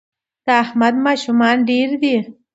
د 0.45 0.47
احمد 0.63 0.95
ماشومان 1.07 1.57
ډېر 1.69 1.89
دي 2.01 2.17